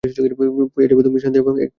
[0.03, 1.69] পেয়ে যাবে তুমি শান্তি, একবার হাত বারাও না।